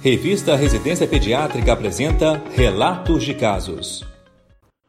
Revista 0.00 0.54
Residência 0.54 1.08
Pediátrica 1.08 1.72
apresenta 1.72 2.40
Relatos 2.54 3.24
de 3.24 3.34
Casos. 3.34 4.06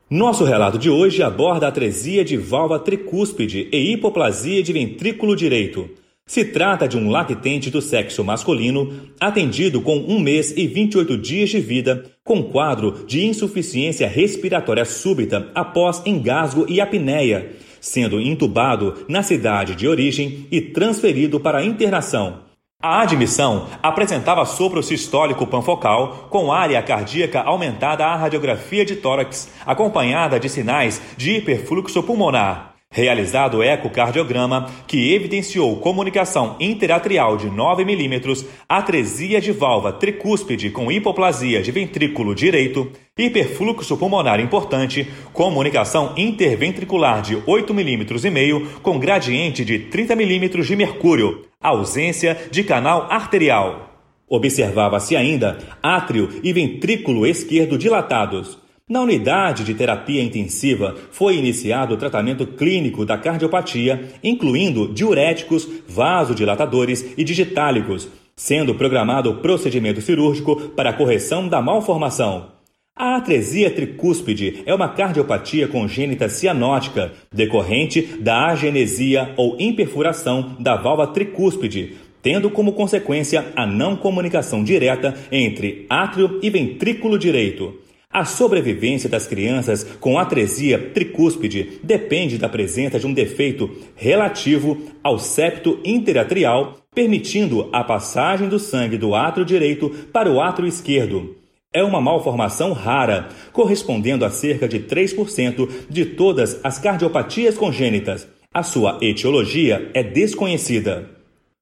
Nosso 0.08 0.44
relato 0.44 0.78
de 0.78 0.88
hoje 0.88 1.24
aborda 1.24 1.66
a 1.66 1.70
atresia 1.70 2.24
de 2.24 2.38
válvula 2.38 2.80
tricúspide 2.80 3.68
e 3.72 3.92
hipoplasia 3.92 4.62
de 4.62 4.72
ventrículo 4.72 5.36
direito. 5.36 5.90
Se 6.28 6.46
trata 6.46 6.88
de 6.88 6.96
um 6.96 7.10
lactente 7.10 7.72
do 7.72 7.82
sexo 7.82 8.24
masculino, 8.24 9.10
atendido 9.20 9.82
com 9.82 9.98
um 9.98 10.20
mês 10.20 10.54
e 10.56 10.68
28 10.68 11.18
dias 11.18 11.50
de 11.50 11.60
vida, 11.60 12.06
com 12.24 12.44
quadro 12.44 13.04
de 13.08 13.26
insuficiência 13.26 14.08
respiratória 14.08 14.86
súbita 14.86 15.50
após 15.56 16.04
engasgo 16.06 16.68
e 16.70 16.80
apneia, 16.80 17.54
sendo 17.82 18.22
intubado 18.22 18.94
na 19.08 19.24
cidade 19.24 19.74
de 19.74 19.88
origem 19.88 20.46
e 20.52 20.62
transferido 20.62 21.40
para 21.40 21.66
internação. 21.66 22.49
A 22.82 23.02
admissão 23.02 23.68
apresentava 23.84 24.46
sopro 24.46 24.82
sistólico 24.82 25.46
panfocal 25.46 26.28
com 26.30 26.50
área 26.50 26.82
cardíaca 26.82 27.42
aumentada 27.42 28.06
à 28.06 28.16
radiografia 28.16 28.86
de 28.86 28.96
tórax, 28.96 29.52
acompanhada 29.66 30.40
de 30.40 30.48
sinais 30.48 31.02
de 31.18 31.32
hiperfluxo 31.32 32.02
pulmonar. 32.02 32.76
Realizado 32.90 33.62
ecocardiograma, 33.62 34.68
que 34.88 35.14
evidenciou 35.14 35.76
comunicação 35.76 36.56
interatrial 36.58 37.36
de 37.36 37.50
9 37.50 37.84
milímetros, 37.84 38.46
atresia 38.68 39.42
de 39.42 39.52
válvula 39.52 39.92
tricúspide 39.92 40.70
com 40.70 40.90
hipoplasia 40.90 41.62
de 41.62 41.74
ventrículo 41.74 42.34
direito, 42.34 42.90
hiperfluxo 43.18 43.98
pulmonar 43.98 44.40
importante, 44.40 45.06
comunicação 45.34 46.14
interventricular 46.16 47.22
de 47.22 47.44
8 47.46 47.74
milímetros 47.74 48.24
e 48.24 48.30
meio 48.30 48.70
com 48.82 48.98
gradiente 48.98 49.66
de 49.66 49.80
30 49.80 50.16
milímetros 50.16 50.66
de 50.66 50.78
mercúrio, 50.78 51.49
ausência 51.62 52.38
de 52.50 52.64
canal 52.64 53.08
arterial. 53.12 53.90
Observava-se 54.30 55.14
ainda 55.18 55.58
átrio 55.84 56.30
e 56.42 56.54
ventrículo 56.54 57.28
esquerdo 57.28 57.78
dilatados. 57.78 58.58
Na 58.88 59.02
unidade 59.02 59.66
de 59.66 59.74
terapia 59.74 60.24
intensiva 60.24 60.96
foi 61.12 61.36
iniciado 61.36 61.94
o 61.94 61.98
tratamento 61.98 62.48
clínico 62.48 63.06
da 63.06 63.18
cardiopatia, 63.18 64.10
incluindo 64.24 64.88
diuréticos, 64.94 65.68
vasodilatadores 65.86 67.14
e 67.18 67.26
digitálicos, 67.26 68.08
sendo 68.38 68.74
programado 68.74 69.30
o 69.30 69.42
procedimento 69.42 70.00
cirúrgico 70.00 70.56
para 70.78 70.94
correção 70.94 71.46
da 71.46 71.62
malformação. 71.62 72.59
A 73.02 73.16
atresia 73.16 73.72
tricúspide 73.72 74.62
é 74.66 74.76
uma 74.76 74.90
cardiopatia 74.90 75.70
congênita 75.70 76.28
cianótica 76.28 77.14
decorrente 77.34 78.02
da 78.20 78.48
agenesia 78.48 79.34
ou 79.38 79.56
imperfuração 79.58 80.58
da 80.60 80.76
válvula 80.76 81.08
tricúspide, 81.08 81.94
tendo 82.22 82.50
como 82.50 82.74
consequência 82.74 83.54
a 83.56 83.66
não 83.66 83.96
comunicação 83.96 84.66
direta 84.66 85.16
entre 85.32 85.86
átrio 85.90 86.42
e 86.44 86.50
ventrículo 86.50 87.18
direito. 87.18 87.74
A 88.12 88.26
sobrevivência 88.26 89.10
das 89.10 89.26
crianças 89.26 89.82
com 90.02 90.20
atresia 90.20 90.92
tricúspide 90.94 91.80
depende 91.82 92.38
da 92.38 92.50
presença 92.50 93.00
de 93.00 93.08
um 93.08 93.14
defeito 93.14 93.72
relativo 93.96 94.78
ao 95.02 95.18
septo 95.18 95.80
interatrial, 95.86 96.76
permitindo 96.94 97.70
a 97.72 97.82
passagem 97.82 98.50
do 98.50 98.60
sangue 98.60 98.98
do 98.98 99.16
átrio 99.16 99.46
direito 99.46 99.90
para 100.12 100.30
o 100.30 100.42
átrio 100.42 100.68
esquerdo. 100.68 101.39
É 101.72 101.84
uma 101.84 102.02
malformação 102.02 102.74
rara, 102.74 103.30
correspondendo 103.54 104.26
a 104.26 104.32
cerca 104.32 104.68
de 104.68 104.80
3% 104.80 105.70
de 105.88 106.04
todas 106.04 106.60
as 106.64 106.80
cardiopatias 106.80 107.60
congênitas. 107.60 108.28
A 108.52 108.64
sua 108.64 108.98
etiologia 109.02 109.92
é 109.94 110.02
desconhecida. 110.02 111.12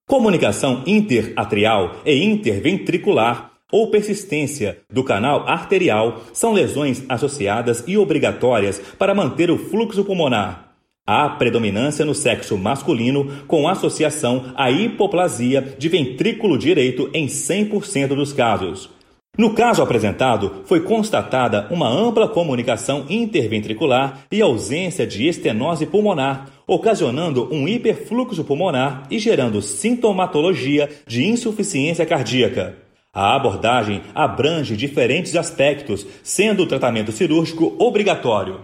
Comunicação 0.07 0.81
interatrial 0.87 1.97
e 2.05 2.23
interventricular 2.23 3.51
ou 3.69 3.91
persistência 3.91 4.77
do 4.89 5.03
canal 5.03 5.45
arterial 5.45 6.23
são 6.31 6.53
lesões 6.53 7.03
associadas 7.09 7.83
e 7.85 7.97
obrigatórias 7.97 8.79
para 8.97 9.13
manter 9.13 9.51
o 9.51 9.57
fluxo 9.57 10.05
pulmonar. 10.05 10.71
Há 11.05 11.27
predominância 11.31 12.05
no 12.05 12.15
sexo 12.15 12.57
masculino, 12.57 13.29
com 13.45 13.67
associação 13.67 14.53
à 14.55 14.71
hipoplasia 14.71 15.75
de 15.77 15.89
ventrículo 15.89 16.57
direito 16.57 17.09
em 17.13 17.27
100% 17.27 18.15
dos 18.15 18.31
casos. 18.31 18.96
No 19.37 19.53
caso 19.53 19.83
apresentado, 19.83 20.63
foi 20.65 20.81
constatada 20.81 21.67
uma 21.69 21.87
ampla 21.87 22.27
comunicação 22.27 23.05
interventricular 23.07 24.21
e 24.31 24.41
ausência 24.41 25.05
de 25.05 25.27
estenose 25.27 25.85
pulmonar, 25.85 26.47
ocasionando 26.65 27.47
um 27.53 27.67
hiperfluxo 27.67 28.43
pulmonar 28.43 29.03
e 29.11 29.19
gerando 29.19 29.61
sintomatologia 29.61 30.89
de 31.05 31.23
insuficiência 31.23 32.03
cardíaca. 32.03 32.77
A 33.13 33.35
abordagem 33.35 34.01
abrange 34.15 34.75
diferentes 34.75 35.35
aspectos, 35.35 36.05
sendo 36.23 36.63
o 36.63 36.67
tratamento 36.67 37.11
cirúrgico 37.11 37.75
obrigatório. 37.77 38.59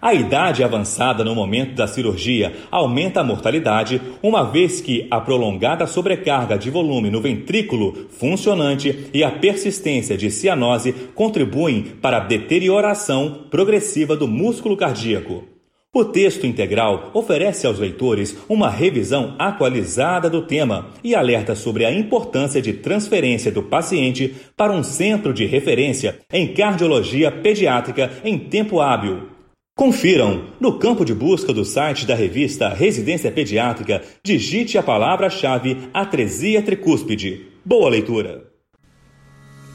A 0.00 0.12
idade 0.12 0.62
avançada 0.62 1.24
no 1.24 1.34
momento 1.34 1.74
da 1.74 1.86
cirurgia 1.86 2.52
aumenta 2.70 3.20
a 3.20 3.24
mortalidade, 3.24 4.02
uma 4.22 4.42
vez 4.42 4.80
que 4.80 5.06
a 5.10 5.18
prolongada 5.18 5.86
sobrecarga 5.86 6.58
de 6.58 6.70
volume 6.70 7.10
no 7.10 7.22
ventrículo 7.22 8.08
funcionante 8.10 9.08
e 9.14 9.24
a 9.24 9.30
persistência 9.30 10.14
de 10.14 10.30
cianose 10.30 10.92
contribuem 11.14 11.84
para 12.02 12.18
a 12.18 12.20
deterioração 12.20 13.46
progressiva 13.48 14.14
do 14.14 14.28
músculo 14.28 14.76
cardíaco. 14.76 15.44
O 15.90 16.04
texto 16.04 16.44
integral 16.44 17.10
oferece 17.14 17.66
aos 17.66 17.78
leitores 17.78 18.36
uma 18.48 18.68
revisão 18.68 19.36
atualizada 19.38 20.28
do 20.28 20.42
tema 20.42 20.88
e 21.04 21.14
alerta 21.14 21.54
sobre 21.54 21.84
a 21.84 21.92
importância 21.92 22.60
de 22.60 22.72
transferência 22.72 23.50
do 23.50 23.62
paciente 23.62 24.34
para 24.56 24.72
um 24.72 24.82
centro 24.82 25.32
de 25.32 25.46
referência 25.46 26.18
em 26.32 26.52
cardiologia 26.52 27.30
pediátrica 27.30 28.10
em 28.24 28.36
tempo 28.36 28.80
hábil. 28.80 29.33
Confiram! 29.76 30.50
No 30.60 30.78
campo 30.78 31.04
de 31.04 31.12
busca 31.12 31.52
do 31.52 31.64
site 31.64 32.06
da 32.06 32.14
revista 32.14 32.68
Residência 32.68 33.28
Pediátrica, 33.32 34.02
digite 34.22 34.78
a 34.78 34.82
palavra-chave 34.84 35.88
atresia 35.92 36.62
tricúspide. 36.62 37.48
Boa 37.64 37.90
leitura! 37.90 38.44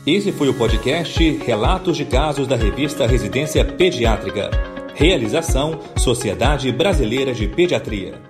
Esse 0.08 0.32
foi 0.32 0.48
o 0.48 0.54
podcast 0.54 1.22
Relatos 1.46 1.98
de 1.98 2.06
Casos 2.06 2.48
da 2.48 2.56
revista 2.56 3.06
Residência 3.06 3.66
Pediátrica. 3.66 4.50
Realização 4.96 5.82
Sociedade 5.98 6.72
Brasileira 6.72 7.34
de 7.34 7.50
Pediatria. 7.50 8.29